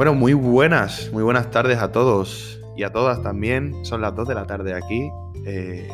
[0.00, 3.84] Bueno, muy buenas, muy buenas tardes a todos y a todas también.
[3.84, 5.10] Son las 2 de la tarde aquí.
[5.44, 5.86] Eh,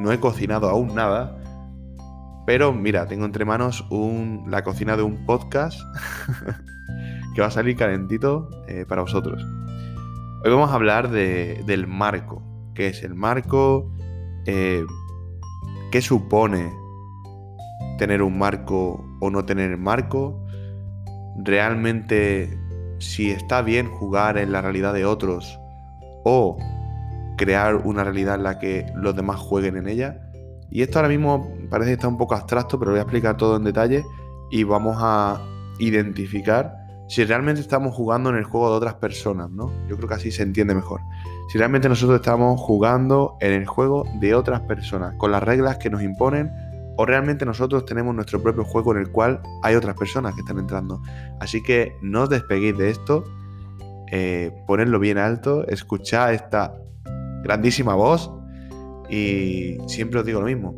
[0.00, 1.38] no he cocinado aún nada,
[2.44, 3.86] pero mira, tengo entre manos
[4.48, 5.80] la cocina de un podcast
[7.36, 9.40] que va a salir calentito eh, para vosotros.
[10.44, 12.42] Hoy vamos a hablar del marco.
[12.74, 13.92] ¿Qué es el marco?
[14.44, 14.84] Eh,
[15.92, 16.72] ¿Qué supone
[18.00, 20.44] tener un marco o no tener marco?
[21.44, 22.58] ¿Realmente
[23.02, 25.58] si está bien jugar en la realidad de otros
[26.24, 26.56] o
[27.36, 30.20] crear una realidad en la que los demás jueguen en ella?
[30.70, 33.56] Y esto ahora mismo parece que está un poco abstracto, pero voy a explicar todo
[33.56, 34.04] en detalle
[34.50, 35.40] y vamos a
[35.78, 39.70] identificar si realmente estamos jugando en el juego de otras personas, ¿no?
[39.86, 41.00] Yo creo que así se entiende mejor.
[41.50, 45.90] Si realmente nosotros estamos jugando en el juego de otras personas, con las reglas que
[45.90, 46.50] nos imponen,
[46.96, 50.58] o realmente nosotros tenemos nuestro propio juego en el cual hay otras personas que están
[50.58, 51.00] entrando.
[51.40, 53.24] Así que no os despeguéis de esto,
[54.10, 56.74] eh, ponedlo bien alto, escuchad esta
[57.42, 58.30] grandísima voz
[59.08, 60.74] y siempre os digo lo mismo.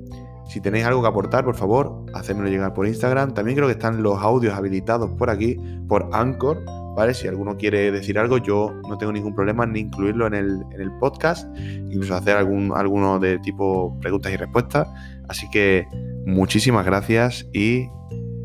[0.49, 3.33] Si tenéis algo que aportar, por favor, hacedmelo llegar por Instagram.
[3.33, 6.63] También creo que están los audios habilitados por aquí, por Anchor,
[6.95, 7.15] ¿vale?
[7.15, 11.49] Si alguno quiere decir algo, yo no tengo ningún problema ni incluirlo en el, podcast,
[11.59, 14.87] incluso hacer algún, alguno de tipo preguntas y respuestas.
[15.29, 15.87] Así que
[16.27, 17.89] muchísimas gracias y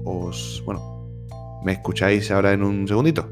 [0.03, 0.99] os, bueno,
[1.63, 3.30] me escucháis ahora en un segundito.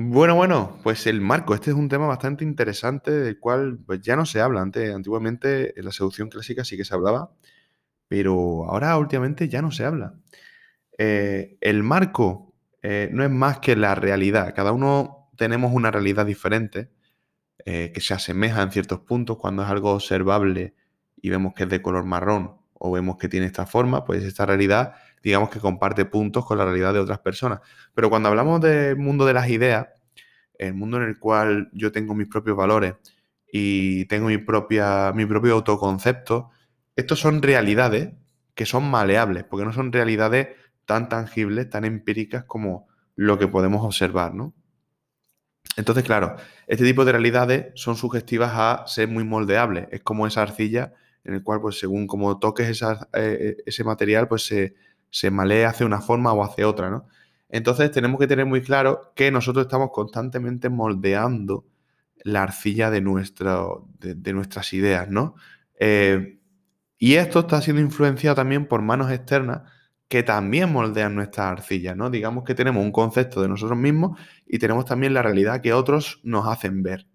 [0.00, 4.16] Bueno, bueno, pues el marco, este es un tema bastante interesante del cual pues, ya
[4.16, 4.62] no se habla.
[4.62, 7.32] Antes, antiguamente en la seducción clásica sí que se hablaba,
[8.06, 10.14] pero ahora últimamente ya no se habla.
[10.98, 14.54] Eh, el marco eh, no es más que la realidad.
[14.54, 16.90] Cada uno tenemos una realidad diferente
[17.64, 19.38] eh, que se asemeja en ciertos puntos.
[19.38, 20.74] Cuando es algo observable
[21.20, 24.46] y vemos que es de color marrón o vemos que tiene esta forma, pues esta
[24.46, 27.60] realidad digamos que comparte puntos con la realidad de otras personas.
[27.94, 29.88] Pero cuando hablamos del mundo de las ideas,
[30.58, 32.94] el mundo en el cual yo tengo mis propios valores
[33.50, 36.50] y tengo mi, propia, mi propio autoconcepto,
[36.96, 38.10] estos son realidades
[38.54, 40.48] que son maleables, porque no son realidades
[40.84, 44.54] tan tangibles, tan empíricas como lo que podemos observar, ¿no?
[45.76, 46.36] Entonces, claro,
[46.66, 49.88] este tipo de realidades son sugestivas a ser muy moldeables.
[49.90, 50.92] Es como esa arcilla
[51.24, 54.74] en el cual, pues, según como toques eh, ese material, pues se,
[55.10, 57.06] se malea hacia una forma o hacia otra, ¿no?
[57.48, 61.66] Entonces tenemos que tener muy claro que nosotros estamos constantemente moldeando
[62.22, 65.34] la arcilla de, de, nuestras ideas, ¿no?
[65.78, 66.40] Eh,
[66.98, 69.62] y esto está siendo influenciado también por manos externas
[70.08, 72.08] que también moldean nuestras arcillas, ¿no?
[72.10, 76.20] Digamos que tenemos un concepto de nosotros mismos y tenemos también la realidad que otros
[76.22, 77.06] nos hacen ver.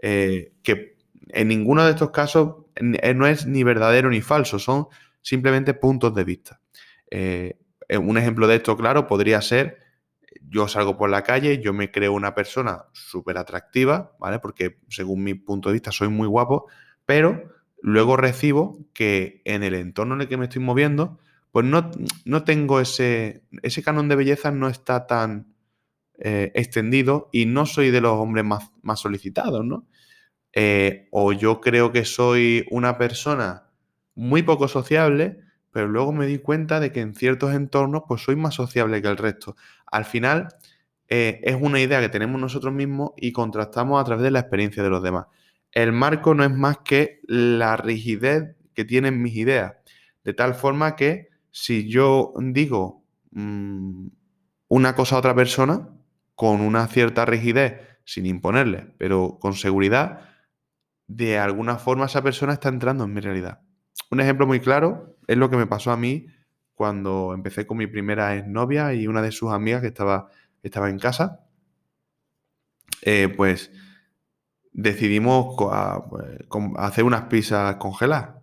[0.00, 0.96] Eh, que
[1.28, 4.86] en ninguno de estos casos eh, no es ni verdadero ni falso, son
[5.22, 6.60] simplemente puntos de vista.
[7.10, 7.58] Eh,
[7.98, 9.78] un ejemplo de esto, claro, podría ser,
[10.48, 14.38] yo salgo por la calle, yo me creo una persona súper atractiva, ¿vale?
[14.38, 16.66] Porque según mi punto de vista soy muy guapo,
[17.04, 21.18] pero luego recibo que en el entorno en el que me estoy moviendo,
[21.56, 21.90] pues no,
[22.26, 25.54] no tengo ese, ese canon de belleza no está tan
[26.18, 29.86] eh, extendido y no soy de los hombres más, más solicitados, ¿no?
[30.52, 33.70] Eh, o yo creo que soy una persona
[34.14, 35.38] muy poco sociable,
[35.70, 39.08] pero luego me di cuenta de que en ciertos entornos pues soy más sociable que
[39.08, 39.56] el resto.
[39.86, 40.48] Al final
[41.08, 44.82] eh, es una idea que tenemos nosotros mismos y contrastamos a través de la experiencia
[44.82, 45.28] de los demás.
[45.72, 49.72] El marco no es más que la rigidez que tienen mis ideas,
[50.22, 54.08] de tal forma que si yo digo mm,
[54.68, 55.88] una cosa a otra persona
[56.34, 60.28] con una cierta rigidez, sin imponerle, pero con seguridad,
[61.06, 63.62] de alguna forma esa persona está entrando en mi realidad.
[64.10, 66.26] Un ejemplo muy claro es lo que me pasó a mí
[66.74, 70.28] cuando empecé con mi primera exnovia y una de sus amigas que estaba,
[70.62, 71.46] estaba en casa.
[73.00, 73.70] Eh, pues
[74.72, 75.56] decidimos
[76.10, 76.38] pues,
[76.76, 78.42] hacer unas pizzas congeladas.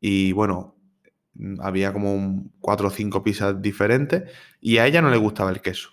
[0.00, 0.74] Y bueno,
[1.60, 5.90] había como cuatro o cinco pizzas diferentes y a ella no le gustaba el queso.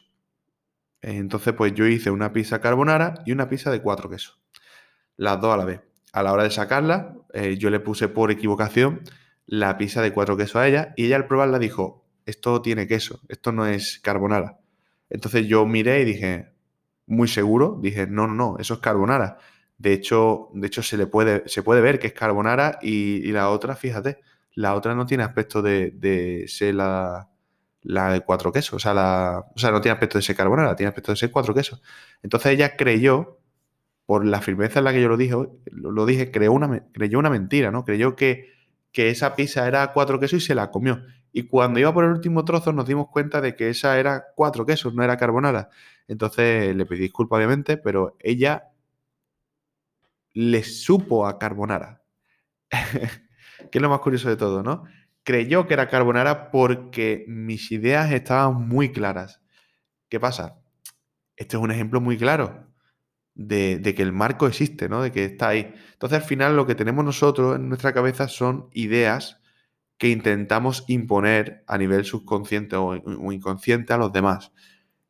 [1.01, 4.39] Entonces, pues yo hice una pizza carbonara y una pizza de cuatro quesos.
[5.17, 8.31] Las dos a la vez a la hora de sacarla, eh, yo le puse por
[8.31, 9.01] equivocación
[9.45, 13.21] la pizza de cuatro quesos a ella y ella al probarla dijo, esto tiene queso,
[13.29, 14.59] esto no es carbonara.
[15.09, 16.53] Entonces yo miré y dije,
[17.05, 19.37] muy seguro, dije, no, no, no, eso es carbonara.
[19.77, 23.49] De hecho, de hecho se le puede, se puede ver que es carbonara y, la
[23.49, 24.19] otra, fíjate,
[24.55, 27.29] la otra no tiene aspecto de, ser la,
[27.81, 30.75] la, de cuatro quesos, o sea, la, o sea, no tiene aspecto de ser carbonara,
[30.75, 31.81] tiene aspecto de ser cuatro quesos.
[32.23, 33.39] Entonces ella creyó
[34.05, 35.35] por la firmeza en la que yo lo dije,
[35.71, 37.85] lo dije creyó una, creyó una mentira, ¿no?
[37.85, 38.51] Creyó que,
[38.91, 41.01] que esa pizza era cuatro quesos y se la comió.
[41.31, 44.65] Y cuando iba por el último trozo nos dimos cuenta de que esa era cuatro
[44.65, 45.69] quesos, no era carbonara.
[46.07, 48.71] Entonces le pedí disculpas, obviamente, pero ella
[50.33, 52.01] le supo a carbonara.
[53.69, 54.83] que es lo más curioso de todo, ¿no?
[55.23, 59.41] Creyó que era carbonara porque mis ideas estaban muy claras.
[60.09, 60.57] ¿Qué pasa?
[61.35, 62.67] Este es un ejemplo muy claro
[63.35, 65.01] de, de, que el marco existe, ¿no?
[65.01, 65.73] De que está ahí.
[65.93, 69.41] Entonces, al final, lo que tenemos nosotros en nuestra cabeza son ideas
[70.01, 72.95] que intentamos imponer a nivel subconsciente o,
[73.31, 74.51] inconsciente a los demás.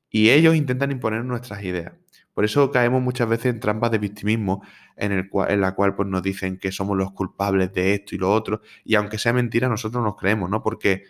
[0.09, 1.93] Y ellos intentan imponer nuestras ideas.
[2.33, 4.63] Por eso caemos muchas veces en trampas de victimismo
[4.95, 8.15] en, el cual, en la cual pues, nos dicen que somos los culpables de esto
[8.15, 8.61] y lo otro.
[8.83, 10.63] Y aunque sea mentira, nosotros nos creemos, ¿no?
[10.63, 11.03] Porque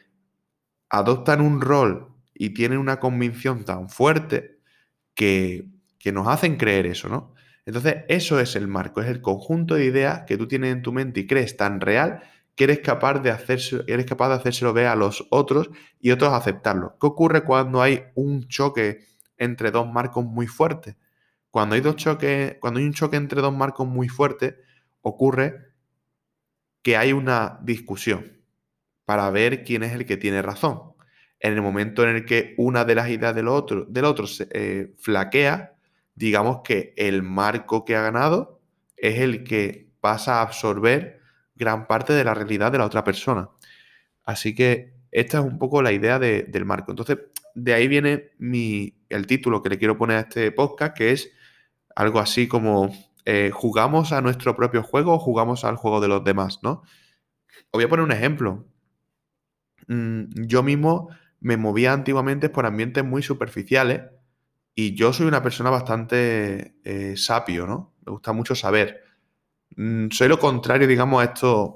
[0.90, 4.60] adoptan un rol y tienen una convicción tan fuerte
[5.14, 5.68] que,
[6.00, 7.34] que nos hacen creer eso, ¿no?
[7.66, 10.92] Entonces, eso es el marco, es el conjunto de ideas que tú tienes en tu
[10.92, 12.24] mente y crees tan real
[12.56, 15.70] que eres capaz de hacerse, eres capaz de hacérselo ver a los otros
[16.00, 16.98] y otros aceptarlo.
[17.00, 19.06] ¿Qué ocurre cuando hay un choque
[19.38, 20.96] entre dos marcos muy fuertes?
[21.52, 24.56] Cuando hay dos choques, cuando hay un choque entre dos marcos muy fuertes,
[25.02, 25.74] ocurre
[26.82, 28.42] que hay una discusión
[29.06, 30.94] para ver quién es el que tiene razón.
[31.40, 34.48] En el momento en el que una de las ideas del otro, del otro se
[34.52, 35.76] eh, flaquea,
[36.16, 38.62] digamos que el marco que ha ganado
[38.96, 41.20] es el que pasa a absorber
[41.56, 43.50] gran parte de la realidad de la otra persona.
[44.24, 46.92] Así que esta es un poco la idea del marco.
[46.92, 47.18] Entonces,
[47.54, 51.32] de ahí viene mi, el título que le quiero poner a este podcast, que es
[52.02, 52.92] algo así como
[53.26, 56.82] eh, jugamos a nuestro propio juego o jugamos al juego de los demás, ¿no?
[57.70, 58.66] Os voy a poner un ejemplo.
[59.88, 61.10] Mm, yo mismo
[61.40, 64.02] me movía antiguamente por ambientes muy superficiales
[64.74, 67.94] y yo soy una persona bastante eh, sapio, ¿no?
[68.04, 69.04] Me gusta mucho saber.
[69.76, 71.74] Mm, soy lo contrario, digamos, a estos,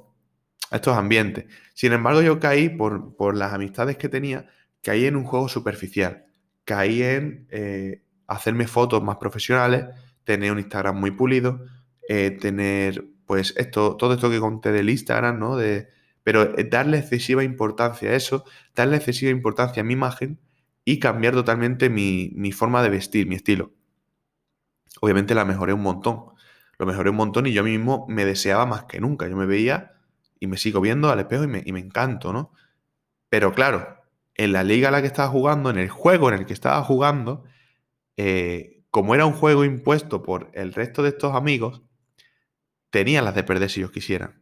[0.72, 1.46] estos ambientes.
[1.76, 4.48] Sin embargo, yo caí por, las amistades que tenía,
[4.82, 6.26] caí en un juego superficial.
[6.64, 9.86] Caí en eh, hacerme fotos más profesionales,
[10.26, 11.66] tener un Instagram muy pulido,
[12.10, 15.56] eh, tener, pues, esto, todo esto que conté del Instagram, ¿no?
[15.56, 15.88] De,
[16.24, 18.44] pero eh, darle excesiva importancia a eso,
[18.76, 20.40] darle excesiva importancia a mi imagen
[20.84, 23.72] y cambiar totalmente mi, mi forma de vestir, mi estilo.
[25.02, 26.36] Obviamente la mejoré un montón
[26.78, 29.28] lo mejoré un montón y yo mismo me deseaba más que nunca.
[29.28, 29.94] Yo me veía
[30.40, 32.52] y me sigo viendo al espejo y me, y me encanto, ¿no?
[33.30, 34.04] Pero claro,
[34.36, 36.84] en la liga a la que estaba jugando, en el juego en el que estaba
[36.84, 37.44] jugando,
[38.18, 41.82] eh, como era un juego impuesto por el resto de estos amigos,
[42.92, 44.42] tenían las de perder si ellos quisieran.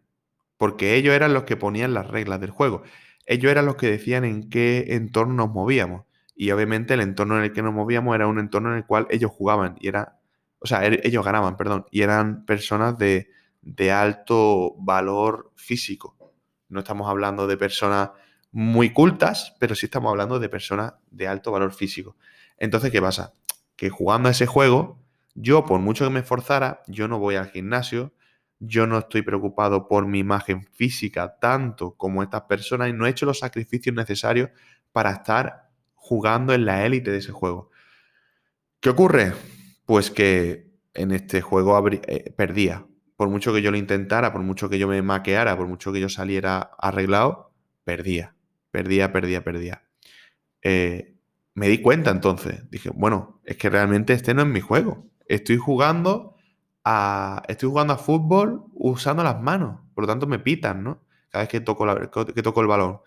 [0.58, 2.84] Porque ellos eran los que ponían las reglas del juego.
[3.26, 6.06] Ellos eran los que decían en qué entorno nos movíamos.
[6.36, 9.08] Y obviamente el entorno en el que nos movíamos era un entorno en el cual
[9.10, 10.20] ellos jugaban y era
[10.64, 13.28] o sea, er, ellos ganaban, perdón, y eran personas de,
[13.92, 16.16] alto valor físico.
[16.70, 18.12] No estamos hablando de personas
[18.52, 22.18] muy cultas, pero sí estamos hablando de personas de alto valor físico.
[22.58, 23.34] Entonces, ¿qué pasa?
[23.90, 25.00] Jugando a ese juego,
[25.36, 28.14] yo, por mucho que me esforzara, yo no voy al gimnasio,
[28.60, 33.10] yo no estoy preocupado por mi imagen física tanto como estas personas y no he
[33.10, 34.50] hecho los sacrificios necesarios
[34.92, 37.72] para estar jugando en la élite de ese juego.
[38.80, 39.34] ¿Qué ocurre?
[39.86, 42.86] pues que en este juego eh, perdía.
[43.16, 46.00] Por mucho que yo lo intentara, por mucho que yo me maqueara, por mucho que
[46.00, 47.52] yo saliera arreglado,
[47.84, 48.36] perdía.
[48.72, 49.84] Perdía, perdía, perdía.
[50.62, 51.13] Eh,
[51.54, 52.70] me di cuenta entonces.
[52.70, 55.06] Dije, bueno, es que realmente este no es mi juego.
[55.28, 56.36] Estoy jugando
[56.84, 57.44] a.
[57.48, 59.80] Estoy jugando a fútbol usando las manos.
[59.94, 61.04] Por lo tanto, me pitan, ¿no?
[61.30, 61.86] Cada vez que toco,
[62.34, 63.00] que toco el balón.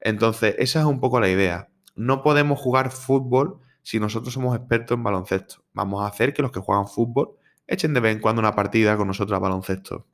[0.00, 1.68] Entonces, esa es un poco la idea.
[1.94, 5.64] No podemos jugar fútbol si nosotros somos expertos en baloncesto.
[5.72, 7.36] Vamos a hacer que los que juegan fútbol
[7.66, 10.06] echen de vez en cuando una partida con nosotros a baloncesto.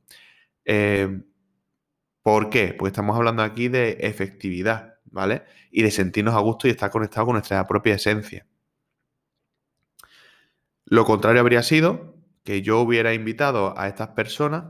[0.65, 1.21] Eh,
[2.21, 2.73] ¿Por qué?
[2.77, 5.43] Porque estamos hablando aquí de efectividad, ¿vale?
[5.71, 8.45] Y de sentirnos a gusto y estar conectados con nuestra propia esencia.
[10.85, 14.65] Lo contrario habría sido que yo hubiera invitado a estas personas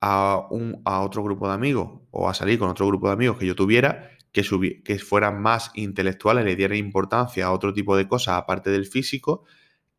[0.00, 3.38] a, un, a otro grupo de amigos o a salir con otro grupo de amigos
[3.38, 4.42] que yo tuviera que,
[4.82, 9.44] que fueran más intelectuales, le dieran importancia a otro tipo de cosas aparte del físico,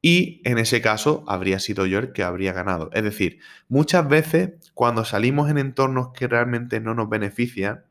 [0.02, 2.90] y en ese caso habría sido yo el que habría ganado.
[2.92, 7.86] Es decir, muchas veces cuando salimos en entornos que realmente no nos benefician,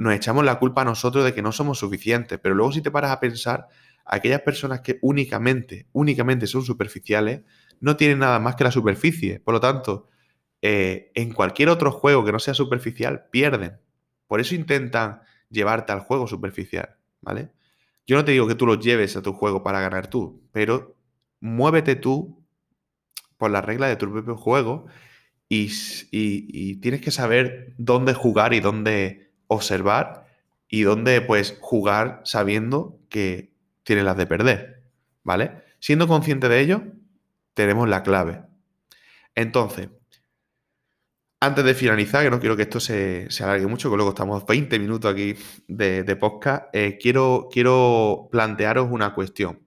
[0.00, 2.90] nos echamos la culpa a nosotros de que no somos suficientes, pero luego si te
[2.90, 3.68] paras a pensar,
[4.06, 7.42] aquellas personas que únicamente, únicamente son superficiales,
[7.80, 9.40] no tienen nada más que la superficie.
[9.40, 10.08] Por lo tanto,
[10.62, 13.78] eh, en cualquier otro juego que no sea superficial, pierden.
[14.26, 17.50] Por eso intentan llevarte al juego superficial, ¿vale?
[18.06, 20.96] Yo no te digo que tú lo lleves a tu juego para ganar tú, pero
[21.40, 22.42] muévete tú
[23.36, 24.86] por las reglas de tu propio juego
[25.46, 30.26] y, tienes que saber dónde jugar y dónde observar
[30.68, 33.52] y dónde pues jugar sabiendo que
[33.82, 34.84] tienes las de perder,
[35.24, 35.64] ¿vale?
[35.80, 36.82] Siendo consciente de ello,
[37.54, 38.42] tenemos la clave.
[39.34, 39.88] Entonces,
[41.40, 44.78] antes de finalizar, que no quiero que esto se, alargue mucho, que luego estamos 20
[44.78, 45.34] minutos aquí
[45.66, 49.66] de, podcast, eh, quiero, quiero plantearos una cuestión.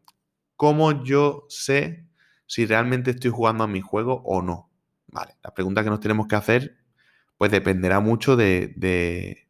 [0.56, 2.08] ¿Cómo yo sé
[2.46, 4.72] si realmente estoy jugando a mi juego o no?
[5.08, 6.78] Vale, la pregunta que nos tenemos que hacer,
[7.38, 9.44] pues dependerá mucho de, de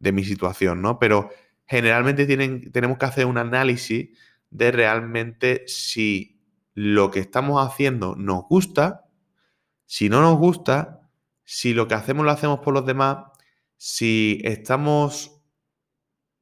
[0.00, 0.98] mi situación, ¿no?
[0.98, 1.30] Pero
[1.66, 4.10] generalmente tienen, tenemos que hacer un análisis
[4.50, 6.40] de realmente si
[6.74, 9.06] lo que estamos haciendo nos gusta,
[9.86, 11.08] si no nos gusta,
[11.44, 13.18] si lo que hacemos lo hacemos por los demás,
[13.76, 15.42] si estamos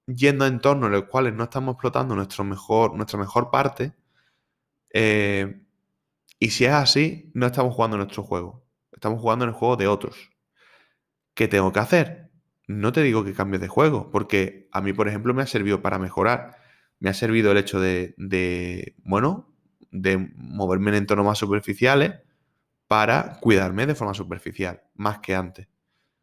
[0.07, 3.95] yendo a entornos en los cuales no estamos explotando nuestro mejor, nuestra mejor parte,
[4.93, 5.63] eh,
[6.39, 9.87] y si es así, no estamos jugando nuestro juego, estamos jugando en el juego de
[9.89, 10.31] otros.
[11.35, 12.32] ¿Qué tengo que hacer?
[12.69, 15.83] No te digo que cambies de juego, porque a mí, por ejemplo, me ha servido
[15.83, 16.57] para mejorar.
[16.99, 19.53] Me ha servido el hecho de, bueno,
[19.91, 22.21] de moverme en entornos más superficiales
[22.87, 25.69] para cuidarme de forma superficial, más que antes.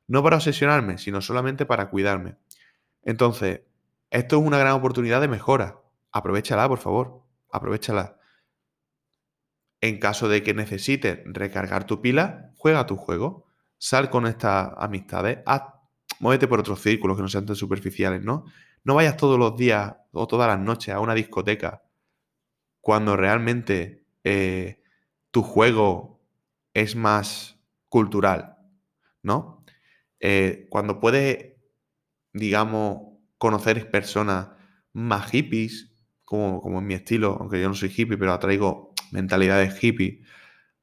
[0.07, 2.37] No para obsesionarme, sino solamente para cuidarme.
[3.03, 3.61] Entonces,
[4.09, 5.81] esto es una gran oportunidad de mejora.
[6.11, 7.23] Aprovechala, por favor.
[7.51, 8.17] Aprovechala.
[9.81, 13.45] En caso de que necesites recargar tu pila, juega tu juego.
[13.77, 15.39] Sal con estas amistades.
[15.45, 15.78] Haz
[16.19, 18.45] muévete por otros círculos que no sean tan superficiales, ¿no?
[18.83, 21.83] No vayas todos los días o todas las noches a una discoteca
[22.81, 24.81] cuando realmente eh,
[25.31, 26.21] tu juego
[26.73, 27.59] es más
[27.89, 28.57] cultural,
[29.21, 29.63] ¿no?
[30.19, 31.55] Eh, cuando puedes,
[32.33, 34.49] digamos, conocer personas
[34.93, 35.93] más hippies,
[36.25, 40.23] como, como en mi estilo, aunque yo no soy hippie, pero atraigo mentalidades hippie,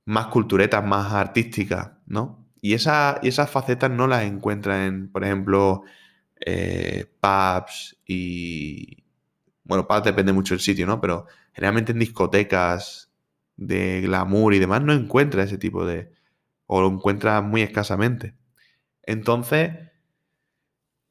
[0.05, 2.46] más culturetas, más artísticas, ¿no?
[2.67, 5.83] Y, esas facetas no las encuentras en, por ejemplo,
[6.41, 9.05] eh, pubs y...
[9.63, 11.01] Bueno, pubs depende mucho del sitio, ¿no?
[11.01, 13.13] Pero generalmente en discotecas
[13.57, 16.13] de glamour y demás no encuentras ese tipo de...
[16.67, 18.35] o lo encuentras muy escasamente.
[19.05, 19.71] Entonces,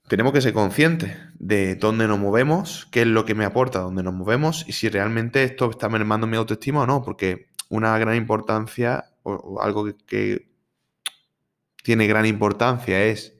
[0.09, 4.03] tenemos que ser conscientes de dónde nos movemos, qué es lo que me aporta dónde
[4.03, 8.15] nos movemos y si realmente esto está mermando mi autoestima o no, porque una gran
[8.15, 10.54] importancia o, algo que,
[11.85, 13.39] tiene gran importancia es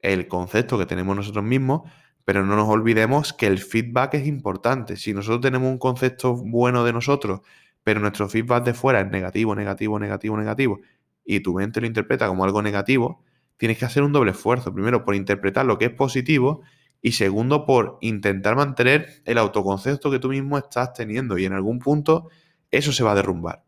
[0.00, 1.82] el concepto que tenemos nosotros mismos,
[2.24, 4.96] pero no nos olvidemos que el feedback es importante.
[4.96, 7.42] Si nosotros tenemos un concepto bueno de nosotros,
[7.84, 10.80] pero nuestro feedback de fuera es negativo, negativo, negativo, negativo,
[11.22, 13.22] y tu mente lo interpreta como algo negativo,
[13.58, 14.72] tienes que hacer un doble esfuerzo.
[14.72, 16.62] Primero, por interpretar lo que es positivo
[17.02, 21.78] y segundo, por intentar mantener el autoconcepto que tú mismo estás teniendo y en algún
[21.78, 22.30] punto
[22.70, 23.64] eso se va a derrumbar.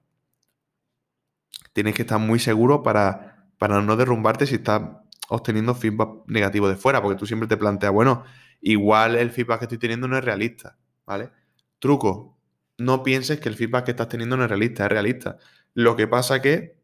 [1.75, 4.83] Tienes que estar muy seguro para para no derrumbarte si estás
[5.29, 8.25] obteniendo feedback negativo de fuera, porque tú siempre te planteas, bueno,
[8.61, 11.31] igual el feedback que estoy teniendo no es realista, ¿vale?
[11.79, 12.39] Truco,
[12.79, 15.37] no pienses que el feedback que estás teniendo no es realista, es realista.
[15.75, 16.79] Lo que pasa que,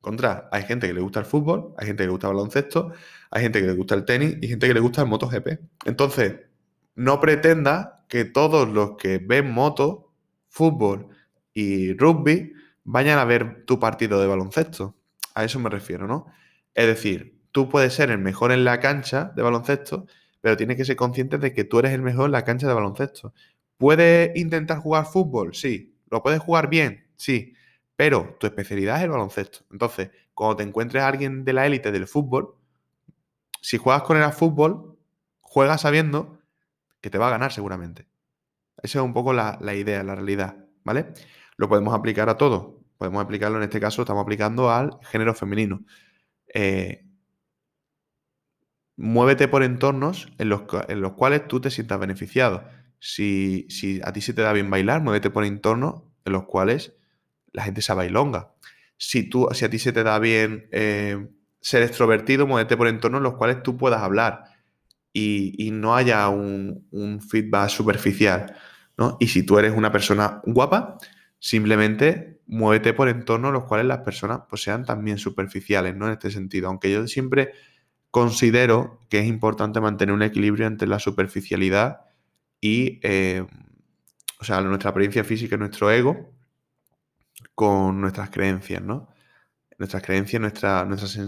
[0.00, 2.92] contra, hay gente que le gusta el fútbol, hay gente que le gusta el baloncesto,
[3.30, 5.60] hay gente que le gusta el tenis y gente que le gusta el MotoGP.
[5.86, 6.40] Entonces,
[6.94, 10.12] no pretendas que todos los que ven moto,
[10.48, 11.08] fútbol
[11.52, 12.52] y rugby
[12.84, 14.96] vayan a ver tu partido de baloncesto.
[15.34, 16.26] A eso me refiero, ¿no?
[16.74, 20.06] Es decir, tú puedes ser el mejor en la cancha de baloncesto,
[20.40, 22.74] pero tienes que ser consciente de que tú eres el mejor en la cancha de
[22.74, 23.34] baloncesto.
[23.76, 25.54] ¿Puedes intentar jugar fútbol?
[25.54, 25.96] Sí.
[26.10, 27.06] ¿Lo puedes jugar bien?
[27.16, 27.54] Sí.
[27.96, 29.60] Pero tu especialidad es el baloncesto.
[29.70, 32.54] Entonces, cuando te encuentres a alguien de la élite del fútbol,
[33.60, 34.98] si juegas con él fútbol,
[35.40, 36.38] juegas sabiendo
[37.00, 38.06] que te va a ganar seguramente.
[38.82, 41.14] Esa es un poco la, la idea, la realidad, ¿vale?
[41.56, 45.84] Lo podemos aplicar a todo podemos aplicarlo, en este caso estamos aplicando al género femenino.
[46.52, 47.04] Eh,
[48.96, 52.64] muévete por entornos en los, en los, cuales tú te sientas beneficiado.
[52.98, 53.66] Si,
[54.04, 56.96] a ti se te da bien bailar, muévete por entornos en los cuales
[57.52, 58.54] la gente se bailonga.
[58.96, 61.28] Si, tú, si a ti se te da bien eh,
[61.60, 64.44] ser extrovertido, muévete por entornos en los cuales tú puedas hablar
[65.12, 68.56] y, no haya un, un feedback superficial.
[68.96, 69.16] ¿no?
[69.20, 70.98] Y si tú eres una persona guapa,
[71.38, 76.06] simplemente muévete por entornos los cuales las personas pues, sean también superficiales, ¿no?
[76.06, 77.52] En este sentido, aunque yo siempre
[78.10, 82.02] considero que es importante mantener un equilibrio entre la superficialidad
[82.60, 83.44] y, eh,
[84.40, 86.32] o sea, nuestra apariencia física y nuestro ego
[87.54, 89.08] con nuestras creencias, ¿no?
[89.78, 91.18] Nuestras creencias, nuestras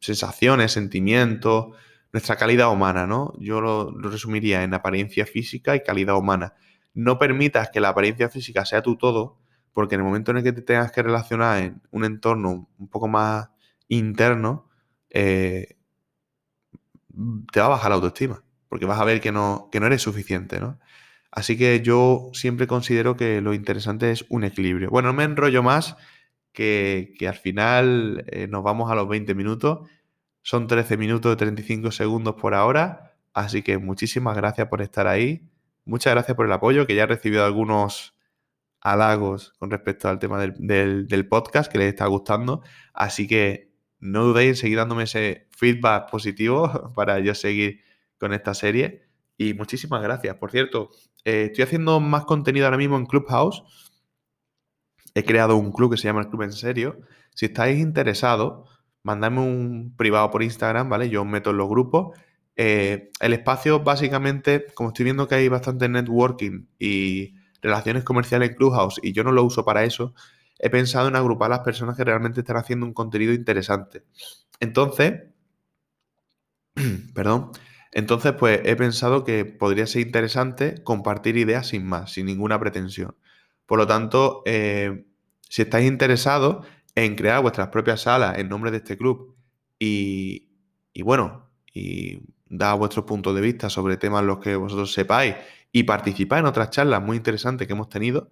[0.00, 1.76] sensaciones, sentimientos,
[2.12, 3.34] nuestra calidad humana, ¿no?
[3.38, 6.54] Yo lo resumiría en apariencia física y calidad humana.
[6.94, 9.38] No permitas que la apariencia física sea tu todo,
[9.78, 12.88] porque en el momento en el que te tengas que relacionar en un entorno un
[12.88, 13.48] poco más
[13.86, 14.68] interno,
[15.08, 15.76] eh,
[17.52, 18.42] te va a bajar la autoestima.
[18.68, 20.80] porque vas a ver que no, que no eres suficiente, ¿no?
[21.30, 24.90] Así que yo siempre considero que lo interesante es un equilibrio.
[24.90, 25.96] Bueno, no me enrollo más,
[26.52, 29.88] que, al final eh, nos vamos a los 20 minutos.
[30.42, 33.14] Son 13 minutos y 35 segundos por ahora.
[33.32, 35.48] Así que muchísimas gracias por estar ahí.
[35.84, 38.17] Muchas gracias por el apoyo, que ya he recibido algunos
[38.80, 42.62] halagos con respecto al tema del, del podcast que les está gustando.
[42.92, 47.80] Así que no dudéis en seguir dándome ese feedback positivo para yo seguir
[48.18, 49.08] con esta serie.
[49.36, 50.36] Y muchísimas gracias.
[50.36, 50.90] Por cierto,
[51.24, 53.62] eh, estoy haciendo más contenido ahora mismo en Clubhouse.
[55.14, 57.00] He creado un club que se llama el Club en Serio.
[57.34, 58.68] Si estáis interesados,
[59.02, 61.08] mandadme un privado por Instagram, ¿vale?
[61.08, 62.16] Yo os meto en los grupos.
[62.56, 68.56] Eh, el espacio, básicamente, como estoy viendo que hay bastante networking y relaciones comerciales en
[68.56, 70.14] Clubhouse y yo no lo uso para eso,
[70.58, 74.04] he pensado en agrupar a las personas que realmente están haciendo un contenido interesante.
[74.60, 75.22] Entonces,
[77.14, 77.52] perdón,
[77.92, 83.16] entonces, pues he pensado que podría ser interesante compartir ideas sin más, sin ninguna pretensión.
[83.66, 85.06] Por lo tanto, eh,
[85.48, 89.36] si estáis interesados en crear vuestras propias salas en nombre de este club
[89.78, 90.48] y,
[91.02, 95.34] bueno, y dar vuestros puntos de vista sobre temas los que vosotros sepáis
[95.72, 98.30] y participar en otras charlas muy interesantes que hemos tenido,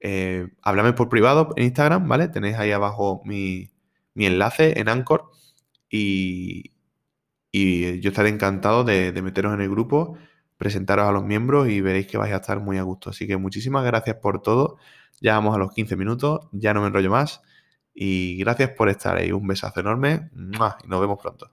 [0.00, 0.48] eh,
[0.96, 2.28] por privado en Instagram, ¿vale?
[2.28, 3.70] Tenéis ahí abajo mi,
[4.14, 5.30] mi enlace en Anchor
[5.90, 6.72] y,
[7.52, 10.16] y yo estaré encantado de, meteros en el grupo,
[10.56, 13.10] presentaros a los miembros y veréis que vais a estar muy a gusto.
[13.10, 14.78] Así que muchísimas gracias por todo.
[15.20, 17.42] Ya vamos a los 15 minutos, ya no me enrollo más.
[17.94, 19.32] Y gracias por estar ahí.
[19.32, 20.30] Un besazo enorme
[20.84, 21.50] y nos vemos pronto.